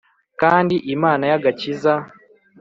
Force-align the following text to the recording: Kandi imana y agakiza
Kandi 0.41 0.75
imana 0.95 1.23
y 1.29 1.33
agakiza 1.37 1.93